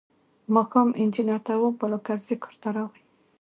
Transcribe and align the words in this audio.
ماښام 0.55 0.89
انجنیر 1.01 1.39
تواب 1.47 1.73
بالاکرزی 1.81 2.35
کور 2.43 2.55
ته 2.61 2.69
راغی. 2.75 3.03